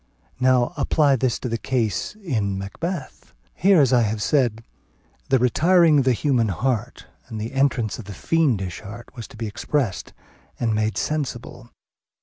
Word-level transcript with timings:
Now 0.39 0.73
apply 0.77 1.15
this 1.17 1.37
to 1.41 1.47
the 1.47 1.59
case 1.59 2.15
in 2.15 2.57
Macbeth. 2.57 3.33
Here, 3.53 3.79
as 3.79 3.93
I 3.93 4.01
have 4.01 4.19
said, 4.23 4.63
the 5.29 5.37
retiring 5.37 5.99
of 5.99 6.05
the 6.05 6.13
human 6.13 6.47
heart 6.47 7.05
and 7.27 7.39
the 7.39 7.53
entrance 7.53 7.99
of 7.99 8.05
the 8.05 8.11
fiendish 8.15 8.79
heart 8.79 9.09
was 9.15 9.27
to 9.27 9.37
be 9.37 9.45
expressed 9.45 10.13
and 10.59 10.73
made 10.73 10.97
sensible. 10.97 11.69